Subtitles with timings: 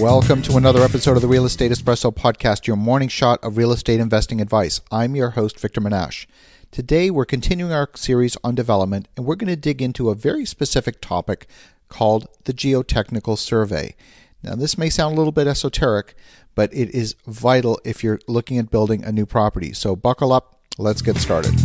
[0.00, 3.72] Welcome to another episode of the Real Estate Espresso Podcast, your morning shot of real
[3.72, 4.82] estate investing advice.
[4.92, 6.26] I'm your host, Victor Menasce.
[6.70, 10.44] Today, we're continuing our series on development, and we're going to dig into a very
[10.44, 11.46] specific topic
[11.88, 13.96] called the Geotechnical Survey.
[14.42, 16.14] Now, this may sound a little bit esoteric,
[16.54, 19.72] but it is vital if you're looking at building a new property.
[19.72, 21.56] So, buckle up, let's get started.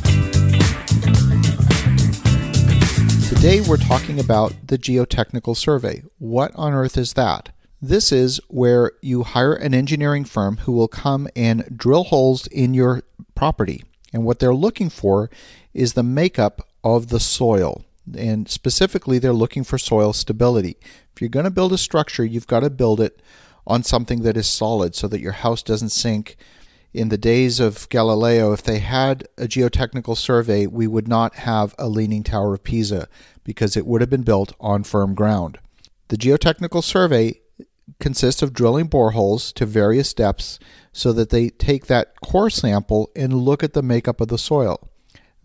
[3.28, 6.04] Today, we're talking about the Geotechnical Survey.
[6.18, 7.50] What on earth is that?
[7.84, 12.76] This is where you hire an engineering firm who will come and drill holes in
[12.76, 13.02] your
[13.34, 13.84] property.
[14.14, 15.32] And what they're looking for
[15.74, 17.84] is the makeup of the soil.
[18.16, 20.78] And specifically, they're looking for soil stability.
[21.16, 23.20] If you're going to build a structure, you've got to build it
[23.66, 26.38] on something that is solid so that your house doesn't sink.
[26.94, 31.74] In the days of Galileo, if they had a geotechnical survey, we would not have
[31.80, 33.08] a leaning Tower of Pisa
[33.44, 35.58] because it would have been built on firm ground.
[36.10, 37.41] The geotechnical survey
[38.02, 40.60] consists of drilling boreholes to various depths
[40.92, 44.90] so that they take that core sample and look at the makeup of the soil.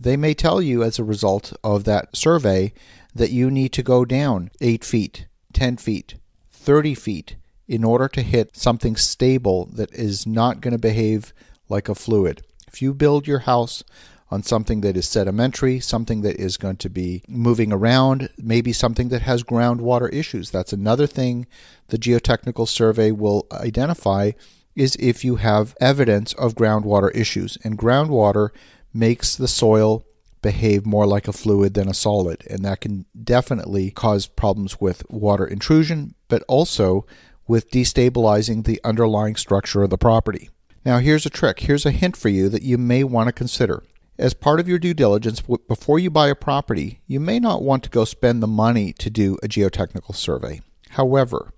[0.01, 2.73] They may tell you as a result of that survey
[3.15, 6.17] that you need to go down 8 feet, 10 feet,
[6.51, 7.37] 30 feet
[7.69, 11.33] in order to hit something stable that is not going to behave
[11.69, 12.43] like a fluid.
[12.69, 13.83] If you build your house
[14.31, 19.09] on something that is sedimentary, something that is going to be moving around, maybe something
[19.09, 20.51] that has groundwater issues.
[20.51, 21.47] That's another thing
[21.89, 24.33] the geotechnical survey will identify
[24.75, 27.57] is if you have evidence of groundwater issues.
[27.65, 28.51] And groundwater
[28.93, 30.05] makes the soil
[30.43, 35.03] behave more like a fluid than a solid, and that can definitely cause problems with
[35.11, 37.07] water intrusion, but also
[37.49, 40.51] with destabilizing the underlying structure of the property.
[40.85, 41.61] Now, here's a trick.
[41.61, 43.83] Here's a hint for you that you may want to consider.
[44.19, 47.83] As part of your due diligence, before you buy a property, you may not want
[47.85, 50.63] to go spend the money to do a geotechnical survey.
[50.91, 51.53] However,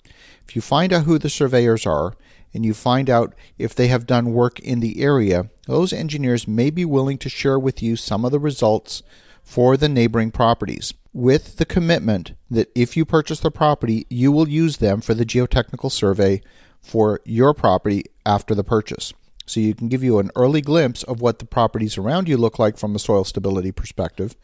[0.47, 2.15] if you find out who the surveyors are
[2.53, 6.71] and you find out if they have done work in the area, those engineers may
[6.71, 9.03] be willing to share with you some of the results
[9.43, 14.49] for the neighboring properties with the commitment that if you purchase the property, you will
[14.49, 16.41] use them for the geotechnical survey
[16.81, 19.13] for your property after the purchase.
[19.49, 22.59] So you can give you an early glimpse of what the properties around you look
[22.59, 24.37] like from a soil stability perspective.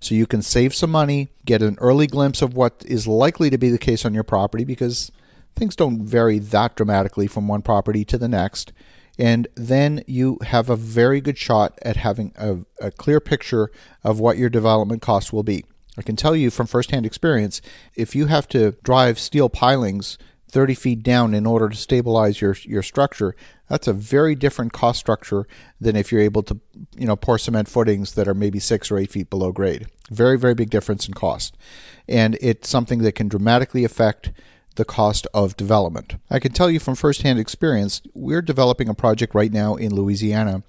[0.00, 3.58] So you can save some money, get an early glimpse of what is likely to
[3.58, 5.10] be the case on your property because
[5.56, 8.72] things don't vary that dramatically from one property to the next.
[9.18, 13.70] And then you have a very good shot at having a, a clear picture
[14.04, 15.64] of what your development costs will be.
[15.98, 17.60] I can tell you from firsthand experience
[17.94, 20.16] if you have to drive steel pilings
[20.50, 23.34] 30 feet down in order to stabilize your your structure.
[23.68, 25.46] That's a very different cost structure
[25.80, 26.60] than if you're able to
[26.96, 29.86] you know pour cement footings that are maybe six or eight feet below grade.
[30.10, 31.56] Very very big difference in cost.
[32.08, 34.32] And it's something that can dramatically affect
[34.76, 36.16] the cost of development.
[36.30, 40.62] I can tell you from firsthand experience we're developing a project right now in louisiana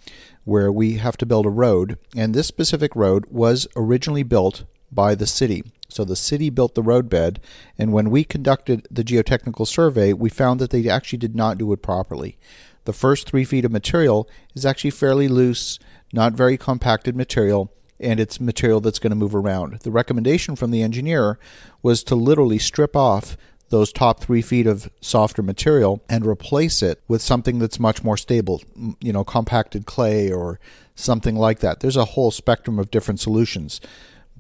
[0.43, 1.97] where we have to build a road.
[2.15, 6.81] And this specific road was originally built by the city so the city built the
[6.81, 7.39] roadbed,
[7.77, 11.71] and when we conducted the geotechnical survey, we found that they actually did not do
[11.73, 12.37] it properly.
[12.85, 15.79] The first three feet of material is actually fairly loose,
[16.13, 19.79] not very compacted material, and it's material that's going to move around.
[19.79, 21.37] The recommendation from the engineer
[21.83, 23.37] was to literally strip off
[23.69, 28.17] those top three feet of softer material and replace it with something that's much more
[28.17, 28.61] stable,
[28.99, 30.59] you know, compacted clay or
[30.95, 31.79] something like that.
[31.79, 33.79] There's a whole spectrum of different solutions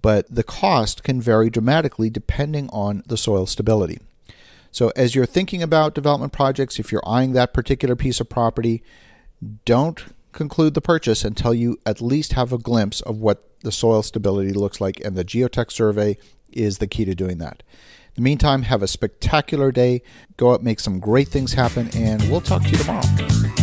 [0.01, 3.99] but the cost can vary dramatically depending on the soil stability.
[4.71, 8.83] So, as you're thinking about development projects, if you're eyeing that particular piece of property,
[9.65, 14.01] don't conclude the purchase until you at least have a glimpse of what the soil
[14.01, 16.17] stability looks like, and the geotech survey
[16.51, 17.63] is the key to doing that.
[18.15, 20.01] In the meantime, have a spectacular day.
[20.37, 23.60] Go out, make some great things happen, and we'll talk to you tomorrow.